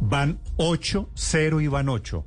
Van 0.00 0.38
8, 0.56 1.08
0 1.14 1.60
y 1.60 1.68
van 1.68 1.88
8, 1.88 2.24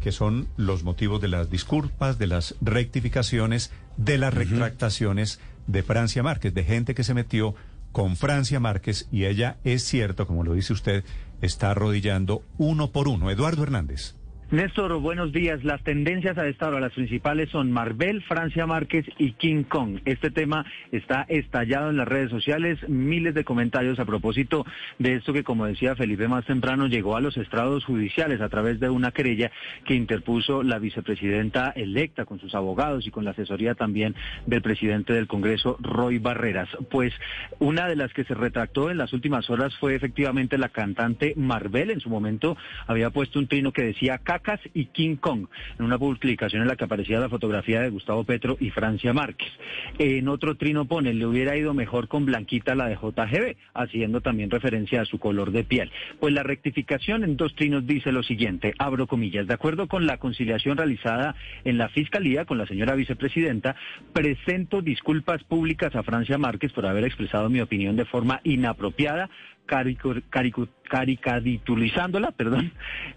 que 0.00 0.12
son 0.12 0.48
los 0.56 0.84
motivos 0.84 1.20
de 1.20 1.28
las 1.28 1.50
disculpas, 1.50 2.18
de 2.18 2.26
las 2.26 2.54
rectificaciones, 2.60 3.72
de 3.96 4.18
las 4.18 4.34
retractaciones 4.34 5.40
de 5.66 5.82
Francia 5.82 6.22
Márquez, 6.22 6.52
de 6.52 6.64
gente 6.64 6.94
que 6.94 7.04
se 7.04 7.14
metió 7.14 7.54
con 7.92 8.16
Francia 8.16 8.58
Márquez 8.60 9.08
y 9.12 9.24
ella 9.24 9.56
es 9.64 9.84
cierto, 9.84 10.26
como 10.26 10.42
lo 10.42 10.54
dice 10.54 10.72
usted, 10.72 11.04
está 11.40 11.70
arrodillando 11.70 12.42
uno 12.58 12.90
por 12.90 13.08
uno. 13.08 13.30
Eduardo 13.30 13.62
Hernández. 13.62 14.16
Néstor, 14.54 14.96
buenos 15.00 15.32
días. 15.32 15.64
Las 15.64 15.82
tendencias 15.82 16.38
a 16.38 16.46
esta 16.46 16.68
hora, 16.68 16.78
las 16.78 16.92
principales 16.92 17.50
son 17.50 17.72
Marvel, 17.72 18.22
Francia 18.22 18.68
Márquez 18.68 19.04
y 19.18 19.32
King 19.32 19.64
Kong. 19.64 19.98
Este 20.04 20.30
tema 20.30 20.64
está 20.92 21.26
estallado 21.28 21.90
en 21.90 21.96
las 21.96 22.06
redes 22.06 22.30
sociales, 22.30 22.78
miles 22.88 23.34
de 23.34 23.42
comentarios 23.42 23.98
a 23.98 24.04
propósito 24.04 24.64
de 25.00 25.16
esto 25.16 25.32
que, 25.32 25.42
como 25.42 25.66
decía 25.66 25.96
Felipe 25.96 26.28
más 26.28 26.44
temprano, 26.44 26.86
llegó 26.86 27.16
a 27.16 27.20
los 27.20 27.36
estrados 27.36 27.84
judiciales 27.84 28.40
a 28.40 28.48
través 28.48 28.78
de 28.78 28.90
una 28.90 29.10
querella 29.10 29.50
que 29.86 29.96
interpuso 29.96 30.62
la 30.62 30.78
vicepresidenta 30.78 31.70
electa 31.70 32.24
con 32.24 32.38
sus 32.38 32.54
abogados 32.54 33.08
y 33.08 33.10
con 33.10 33.24
la 33.24 33.32
asesoría 33.32 33.74
también 33.74 34.14
del 34.46 34.62
presidente 34.62 35.14
del 35.14 35.26
Congreso, 35.26 35.78
Roy 35.80 36.18
Barreras. 36.18 36.68
Pues 36.92 37.12
una 37.58 37.88
de 37.88 37.96
las 37.96 38.12
que 38.12 38.22
se 38.22 38.34
retractó 38.34 38.88
en 38.88 38.98
las 38.98 39.12
últimas 39.12 39.50
horas 39.50 39.74
fue 39.80 39.96
efectivamente 39.96 40.58
la 40.58 40.68
cantante 40.68 41.34
Marvel. 41.34 41.90
En 41.90 41.98
su 41.98 42.08
momento 42.08 42.56
había 42.86 43.10
puesto 43.10 43.40
un 43.40 43.48
trino 43.48 43.72
que 43.72 43.82
decía 43.82 44.18
Y 44.74 44.86
King 44.86 45.16
Kong, 45.16 45.46
en 45.78 45.84
una 45.84 45.98
publicación 45.98 46.62
en 46.62 46.68
la 46.68 46.76
que 46.76 46.84
aparecía 46.84 47.18
la 47.18 47.28
fotografía 47.28 47.80
de 47.80 47.88
Gustavo 47.88 48.24
Petro 48.24 48.56
y 48.60 48.70
Francia 48.70 49.12
Márquez. 49.12 49.50
En 49.98 50.28
otro 50.28 50.56
trino 50.56 50.84
pone, 50.84 51.14
le 51.14 51.26
hubiera 51.26 51.56
ido 51.56 51.72
mejor 51.72 52.08
con 52.08 52.26
Blanquita 52.26 52.74
la 52.74 52.86
de 52.86 52.96
JGB, 52.96 53.56
haciendo 53.72 54.20
también 54.20 54.50
referencia 54.50 55.00
a 55.00 55.04
su 55.06 55.18
color 55.18 55.50
de 55.50 55.64
piel. 55.64 55.90
Pues 56.20 56.34
la 56.34 56.42
rectificación 56.42 57.24
en 57.24 57.36
dos 57.36 57.54
trinos 57.54 57.86
dice 57.86 58.12
lo 58.12 58.22
siguiente, 58.22 58.74
abro 58.78 59.06
comillas, 59.06 59.46
de 59.46 59.54
acuerdo 59.54 59.88
con 59.88 60.06
la 60.06 60.18
conciliación 60.18 60.76
realizada 60.76 61.34
en 61.64 61.78
la 61.78 61.88
Fiscalía 61.88 62.44
con 62.44 62.58
la 62.58 62.66
señora 62.66 62.94
vicepresidenta, 62.94 63.76
presento 64.12 64.82
disculpas 64.82 65.42
públicas 65.44 65.94
a 65.96 66.02
Francia 66.02 66.36
Márquez 66.38 66.72
por 66.72 66.86
haber 66.86 67.04
expresado 67.04 67.48
mi 67.48 67.60
opinión 67.60 67.96
de 67.96 68.04
forma 68.04 68.40
inapropiada 68.44 69.30
caricaturizándola, 70.88 72.32
perdón, 72.32 72.72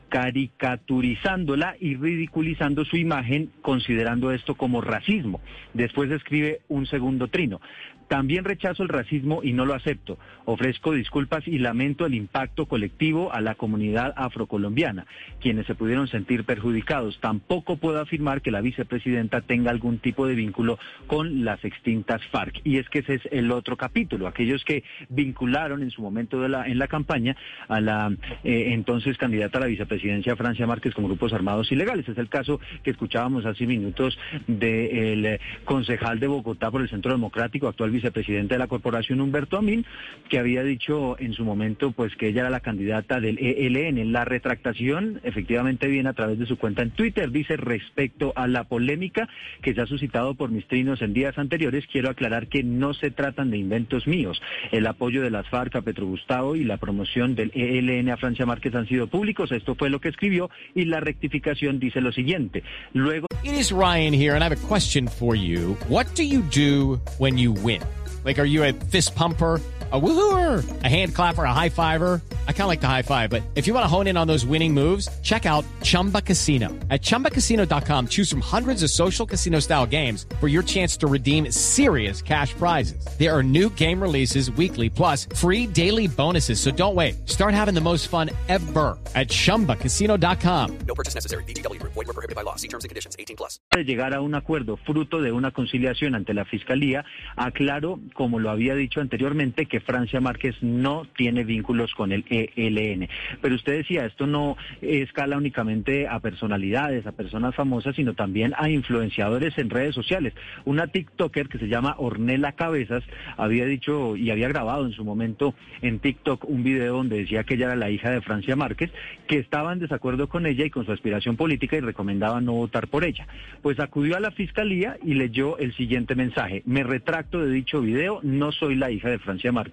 caricaturizándola 0.10 1.76
y 1.80 1.96
ridiculizando 1.96 2.86
su 2.86 2.98
imagen, 2.98 3.52
considerando 3.62 4.32
esto 4.32 4.56
como 4.56 4.82
racismo. 4.82 5.42
Después 5.74 6.12
escribe 6.12 6.62
un 6.68 6.86
segundo 6.86 7.28
trino. 7.28 7.60
También 8.08 8.46
rechazo 8.46 8.84
el 8.84 8.90
racismo 8.90 9.42
y 9.44 9.52
no 9.52 9.66
lo 9.66 9.74
acepto. 9.74 10.18
Ofrezco 10.46 10.94
disculpas 10.94 11.46
y 11.46 11.58
lamento 11.58 12.06
el 12.06 12.14
impacto 12.14 12.66
colectivo 12.66 13.34
a 13.34 13.42
la 13.42 13.56
comunidad 13.56 14.14
afrocolombiana, 14.16 15.06
quienes 15.42 15.66
se 15.66 15.76
pudieron 15.76 16.08
sentir 16.08 16.46
perjudicados. 16.46 17.20
Tampoco 17.20 17.76
puedo 17.76 18.00
afirmar 18.00 18.42
que 18.42 18.52
la 18.52 18.62
vicepresidenta 18.62 19.42
tenga 19.42 19.72
algún 19.72 19.98
tipo 20.00 20.26
de 20.26 20.36
vínculo 20.36 20.80
con 21.08 21.44
las 21.44 21.64
extintas 21.66 22.26
FARC. 22.28 22.62
Y 22.64 22.78
es 22.78 22.88
que 22.88 23.00
ese 23.00 23.16
es 23.16 23.28
el 23.30 23.52
otro 23.52 23.76
capítulo, 23.76 24.28
aquellos 24.28 24.64
que 24.64 24.86
vincularon 25.10 25.84
en 25.84 25.92
su 25.92 26.02
momento 26.02 26.46
en 26.46 26.80
la 26.80 26.88
campaña 26.88 27.36
a 27.68 27.82
la 27.82 28.12
eh, 28.44 28.70
entonces 28.74 29.18
candidata 29.18 29.58
a 29.58 29.62
la 29.62 29.68
vicepresidencia 29.68 30.36
Francia 30.36 30.68
Márquez 30.68 30.94
con 30.94 31.06
grupos 31.06 31.34
armados 31.34 31.72
ilegales. 31.72 32.08
Es 32.08 32.18
el 32.18 32.30
caso 32.30 32.60
que 32.84 32.92
escuchábamos 32.92 33.46
hace 33.46 33.66
minutos 33.66 34.18
del 34.48 35.26
eh, 35.26 35.40
concejal 35.66 36.20
de 36.20 36.28
Bogotá 36.28 36.72
por 36.72 36.82
el 36.82 36.90
Centro 36.90 37.12
Democrático, 37.12 37.68
actual 37.68 37.92
vicepresidente 37.92 38.56
de 38.56 38.60
la 38.60 38.68
corporación 38.68 39.22
Humberto 39.22 39.58
Amin, 39.58 39.86
que 40.30 40.40
había 40.40 40.64
dicho 40.64 41.20
en 41.20 41.34
su 41.34 41.44
momento 41.44 41.92
pues 41.92 42.16
que 42.16 42.28
ella 42.28 42.42
era 42.42 42.50
la 42.50 42.60
candidata 42.60 43.20
del 43.20 43.38
ELN. 43.40 44.12
La 44.12 44.26
retractación 44.26 45.20
efectivamente 45.24 45.88
viene 45.88 46.10
a 46.10 46.14
través 46.14 46.40
de 46.40 46.46
su 46.46 46.58
cuenta 46.58 46.82
en 46.82 46.92
Twitter. 46.92 47.32
Dice 47.32 47.58
respecto 47.58 48.34
a 48.36 48.48
la 48.48 48.66
polémica 48.66 49.28
que 49.62 49.74
se 49.74 49.82
ha 49.82 49.86
suscitado 49.86 50.36
por 50.36 50.52
mis 50.52 50.68
trinos 50.68 51.02
en 51.02 51.14
días 51.14 51.38
anteriores, 51.38 51.86
quiero 51.92 52.10
aclarar 52.10 52.48
que 52.48 52.64
no 52.64 52.94
se 52.94 53.12
tratan 53.12 53.52
de 53.52 53.58
inventos 53.58 54.08
míos. 54.08 54.42
El 54.72 54.88
apoyo 54.88 55.22
de 55.22 55.32
las 55.32 55.48
FARC 55.50 55.76
a 55.76 55.82
Petro 55.82 56.06
Gustavo 56.06 56.56
y 56.56 56.64
la 56.64 56.78
promoción 56.78 57.36
del 57.36 57.47
ELN 57.54 58.10
a 58.10 58.18
Francia 58.18 58.46
Márquez 58.46 58.74
han 58.76 58.88
sido 58.88 59.08
públicos. 59.08 59.52
Esto 59.52 59.76
fue 59.76 59.90
lo 59.90 60.00
que 60.00 60.10
escribió 60.10 60.50
y 60.76 60.86
la 60.86 61.00
rectificación 61.00 61.80
dice 61.80 62.02
lo 62.02 62.12
siguiente. 62.12 62.64
Luego. 62.94 63.28
It 63.44 63.54
is 63.54 63.72
Ryan 63.72 64.14
here 64.14 64.36
and 64.36 64.44
I 64.44 64.48
have 64.48 64.58
a 64.58 64.68
question 64.68 65.08
for 65.08 65.36
you. 65.36 65.78
What 65.88 66.08
do 66.16 66.24
you 66.24 66.42
do 66.42 67.00
when 67.18 67.38
you 67.38 67.54
win? 67.54 67.82
Like, 68.24 68.40
are 68.40 68.48
you 68.48 68.64
a 68.64 68.74
fist 68.74 69.16
pumper? 69.16 69.62
A 69.90 70.00
woohooer, 70.00 70.84
a 70.84 70.88
hand 70.90 71.16
clapper, 71.16 71.46
a 71.46 71.54
high 71.54 71.70
fiver. 71.70 72.22
I 72.46 72.52
kind 72.52 72.64
of 72.64 72.68
like 72.68 72.82
the 72.82 72.88
high 72.88 73.04
five, 73.04 73.30
but 73.30 73.42
if 73.56 73.68
you 73.68 73.74
want 73.74 73.86
to 73.86 73.88
hone 73.88 74.08
in 74.08 74.18
on 74.18 74.28
those 74.28 74.46
winning 74.46 74.74
moves, 74.74 75.08
check 75.22 75.46
out 75.46 75.64
Chumba 75.82 76.22
Casino. 76.22 76.68
At 76.90 77.02
ChumbaCasino.com, 77.02 78.10
choose 78.10 78.30
from 78.30 78.42
hundreds 78.42 78.84
of 78.84 78.90
social 78.90 79.26
casino 79.26 79.62
style 79.62 79.86
games 79.86 80.26
for 80.42 80.50
your 80.50 80.64
chance 80.64 80.98
to 80.98 81.08
redeem 81.08 81.50
serious 81.54 82.22
cash 82.22 82.54
prizes. 82.54 83.08
There 83.18 83.34
are 83.34 83.42
new 83.42 83.70
game 83.70 84.02
releases 84.02 84.52
weekly, 84.52 84.90
plus 84.90 85.26
free 85.36 85.66
daily 85.66 86.08
bonuses. 86.10 86.60
So 86.60 86.70
don't 86.70 86.96
wait. 86.96 87.30
Start 87.30 87.54
having 87.54 87.74
the 87.74 87.80
most 87.80 88.10
fun 88.10 88.30
ever 88.50 88.98
at 89.16 89.30
ChumbaCasino.com. 89.30 90.80
No 90.86 90.96
purchase 90.96 91.16
necessary. 91.16 91.46
BGW. 91.46 91.82
Void 91.82 91.96
were 91.96 92.04
prohibited 92.06 92.36
by 92.36 92.42
law. 92.42 92.58
See 92.58 92.68
terms 92.68 92.84
and 92.84 92.90
conditions. 92.90 93.16
18 93.18 93.38
plus. 93.38 93.62
De 93.72 93.86
llegar 93.86 94.14
a 94.14 94.20
un 94.20 94.36
acuerdo 94.36 94.76
fruto 94.86 95.22
de 95.22 95.32
una 95.32 95.52
conciliación 95.52 96.14
ante 96.14 96.34
la 96.34 96.44
Fiscalía, 96.44 97.06
aclaro, 97.38 98.00
como 98.14 98.40
lo 98.40 98.50
había 98.50 98.76
dicho 98.76 99.00
anteriormente, 99.00 99.66
que 99.66 99.77
Francia 99.80 100.22
Márquez 100.22 100.56
no 100.62 101.06
tiene 101.16 101.44
vínculos 101.44 101.94
con 101.94 102.12
el 102.12 102.26
ELN. 102.30 103.08
Pero 103.42 103.56
usted 103.56 103.78
decía, 103.78 104.06
esto 104.06 104.28
no 104.28 104.58
escala 104.82 105.38
únicamente 105.38 106.08
a 106.08 106.20
personalidades, 106.20 107.06
a 107.06 107.12
personas 107.12 107.56
famosas, 107.56 107.96
sino 107.96 108.14
también 108.14 108.54
a 108.58 108.70
influenciadores 108.70 109.58
en 109.58 109.70
redes 109.70 109.96
sociales. 109.96 110.34
Una 110.66 110.88
TikToker 110.88 111.48
que 111.48 111.60
se 111.60 111.68
llama 111.68 111.96
Ornella 111.98 112.54
Cabezas 112.54 113.04
había 113.38 113.66
dicho 113.66 114.16
y 114.16 114.32
había 114.32 114.48
grabado 114.48 114.86
en 114.86 114.94
su 114.94 115.04
momento 115.04 115.54
en 115.82 116.00
TikTok 116.00 116.46
un 116.46 116.64
video 116.64 116.96
donde 116.96 117.20
decía 117.20 117.44
que 117.44 117.56
ella 117.56 117.68
era 117.68 117.76
la 117.76 117.90
hija 117.90 118.10
de 118.12 118.22
Francia 118.22 118.56
Márquez, 118.56 118.92
que 119.28 119.38
estaba 119.38 119.74
en 119.74 119.80
desacuerdo 119.80 120.28
con 120.28 120.46
ella 120.46 120.66
y 120.66 120.70
con 120.70 120.86
su 120.86 120.92
aspiración 120.92 121.36
política 121.36 121.78
y 121.78 121.82
recomendaba 121.82 122.42
no 122.42 122.54
votar 122.54 122.88
por 122.88 123.04
ella. 123.04 123.28
Pues 123.62 123.80
acudió 123.80 124.18
a 124.18 124.20
la 124.20 124.32
fiscalía 124.32 124.98
y 125.04 125.14
leyó 125.14 125.58
el 125.58 125.76
siguiente 125.76 126.16
mensaje. 126.16 126.64
Me 126.66 126.84
retracto 126.84 127.40
de 127.40 127.52
dicho 127.52 127.82
video, 127.82 128.20
no 128.24 128.52
soy 128.52 128.76
la 128.76 128.92
hija 128.92 129.10
de 129.10 129.20
Francia 129.20 129.52
Márquez 129.52 129.67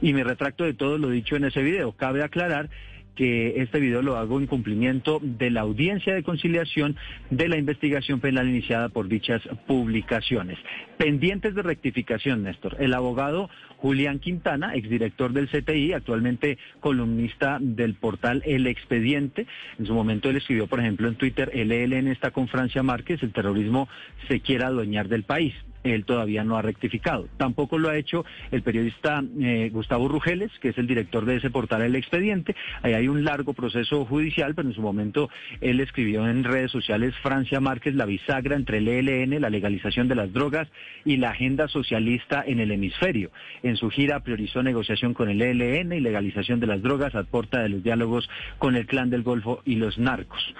y 0.00 0.12
me 0.12 0.24
retracto 0.24 0.64
de 0.64 0.74
todo 0.74 0.98
lo 0.98 1.10
dicho 1.10 1.36
en 1.36 1.44
ese 1.44 1.62
video. 1.62 1.92
Cabe 1.92 2.22
aclarar 2.22 2.70
que 3.16 3.62
este 3.62 3.80
video 3.80 4.02
lo 4.02 4.16
hago 4.16 4.38
en 4.38 4.46
cumplimiento 4.46 5.18
de 5.22 5.50
la 5.50 5.62
audiencia 5.62 6.14
de 6.14 6.22
conciliación 6.22 6.96
de 7.30 7.48
la 7.48 7.56
investigación 7.56 8.20
penal 8.20 8.48
iniciada 8.48 8.90
por 8.90 9.08
dichas 9.08 9.42
publicaciones. 9.66 10.58
Pendientes 10.98 11.54
de 11.54 11.62
rectificación, 11.62 12.44
Néstor. 12.44 12.76
El 12.78 12.94
abogado 12.94 13.48
Julián 13.78 14.20
Quintana, 14.20 14.74
exdirector 14.74 15.32
del 15.32 15.48
CTI, 15.48 15.94
actualmente 15.94 16.58
columnista 16.80 17.58
del 17.60 17.94
portal 17.94 18.42
El 18.46 18.66
Expediente. 18.66 19.46
En 19.78 19.86
su 19.86 19.94
momento 19.94 20.28
él 20.28 20.36
escribió, 20.36 20.66
por 20.66 20.80
ejemplo, 20.80 21.08
en 21.08 21.16
Twitter, 21.16 21.50
el 21.54 21.72
ELN 21.72 22.08
está 22.08 22.30
con 22.30 22.48
Francia 22.48 22.82
Márquez, 22.82 23.22
el 23.22 23.32
terrorismo 23.32 23.88
se 24.28 24.40
quiere 24.40 24.64
adueñar 24.64 25.08
del 25.08 25.24
país 25.24 25.54
él 25.92 26.04
todavía 26.04 26.44
no 26.44 26.56
ha 26.56 26.62
rectificado. 26.62 27.28
Tampoco 27.36 27.78
lo 27.78 27.88
ha 27.88 27.96
hecho 27.96 28.24
el 28.50 28.62
periodista 28.62 29.22
eh, 29.40 29.70
Gustavo 29.72 30.08
Rugeles, 30.08 30.50
que 30.60 30.70
es 30.70 30.78
el 30.78 30.86
director 30.86 31.24
de 31.24 31.36
ese 31.36 31.50
portal 31.50 31.82
El 31.82 31.96
Expediente. 31.96 32.54
Ahí 32.82 32.94
hay 32.94 33.08
un 33.08 33.24
largo 33.24 33.54
proceso 33.54 34.04
judicial, 34.04 34.54
pero 34.54 34.68
en 34.68 34.74
su 34.74 34.82
momento 34.82 35.30
él 35.60 35.80
escribió 35.80 36.28
en 36.28 36.44
redes 36.44 36.70
sociales 36.70 37.14
Francia 37.22 37.60
Márquez 37.60 37.94
la 37.94 38.06
bisagra 38.06 38.56
entre 38.56 38.78
el 38.78 38.88
ELN, 38.88 39.40
la 39.40 39.50
legalización 39.50 40.08
de 40.08 40.14
las 40.14 40.32
drogas 40.32 40.68
y 41.04 41.16
la 41.16 41.30
agenda 41.30 41.68
socialista 41.68 42.42
en 42.46 42.60
el 42.60 42.70
hemisferio. 42.70 43.30
En 43.62 43.76
su 43.76 43.90
gira 43.90 44.20
priorizó 44.20 44.62
negociación 44.62 45.14
con 45.14 45.28
el 45.28 45.42
ELN 45.42 45.92
y 45.92 46.00
legalización 46.00 46.60
de 46.60 46.66
las 46.66 46.82
drogas 46.82 47.14
a 47.14 47.24
porta 47.24 47.62
de 47.62 47.68
los 47.68 47.82
diálogos 47.82 48.28
con 48.58 48.76
el 48.76 48.86
clan 48.86 49.10
del 49.10 49.22
Golfo 49.22 49.62
y 49.64 49.76
los 49.76 49.98
narcos. 49.98 50.54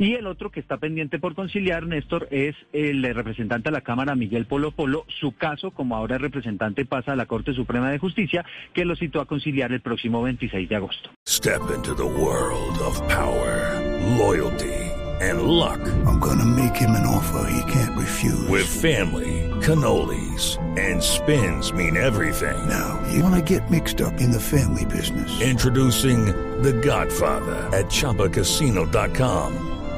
Y 0.00 0.14
el 0.14 0.26
otro 0.26 0.50
que 0.50 0.60
está 0.60 0.78
pendiente 0.78 1.18
por 1.18 1.34
conciliar, 1.34 1.86
Néstor, 1.86 2.26
es 2.30 2.56
el 2.72 3.02
representante 3.02 3.68
de 3.68 3.72
la 3.74 3.82
Cámara, 3.82 4.14
Miguel 4.14 4.46
Polo 4.46 4.70
Polo. 4.70 5.04
Su 5.08 5.32
caso, 5.32 5.72
como 5.72 5.94
ahora 5.94 6.16
es 6.16 6.22
representante, 6.22 6.86
pasa 6.86 7.12
a 7.12 7.16
la 7.16 7.26
Corte 7.26 7.52
Suprema 7.52 7.90
de 7.90 7.98
Justicia, 7.98 8.46
que 8.72 8.86
lo 8.86 8.96
citó 8.96 9.20
a 9.20 9.26
conciliar 9.26 9.72
el 9.72 9.82
próximo 9.82 10.22
26 10.22 10.70
de 10.70 10.76
agosto. 10.76 11.10
Step 11.28 11.60
into 11.74 11.94
the 11.94 12.02
world 12.02 12.78
of 12.80 12.98
power, 13.08 13.78
loyalty, 14.16 14.72
and 15.20 15.42
luck. 15.42 15.80
I'm 16.06 16.18
gonna 16.18 16.46
make 16.46 16.74
him 16.80 16.92
an 16.92 17.04
offer 17.04 17.46
he 17.52 17.70
can't 17.70 17.94
refuse. 17.94 18.48
With 18.48 18.64
family, 18.64 19.50
cannolis, 19.60 20.56
and 20.78 21.02
spins 21.02 21.74
mean 21.74 21.98
everything. 21.98 22.56
Now, 22.66 22.98
you 23.12 23.22
wanna 23.22 23.42
get 23.42 23.68
mixed 23.70 24.00
up 24.00 24.18
in 24.18 24.30
the 24.30 24.40
family 24.40 24.86
business. 24.86 25.42
Introducing 25.42 26.24
The 26.62 26.72
Godfather 26.72 27.68
at 27.76 27.90
ChumbaCasino.com. 27.90 29.69